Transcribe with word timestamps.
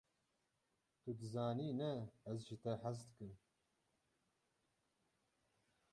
Tu 1.03 1.09
dizanî 1.19 1.69
ne, 1.79 1.93
ez 2.31 2.39
ji 2.47 2.57
te 2.63 2.73
hez 2.83 2.99
dikim. 3.05 3.33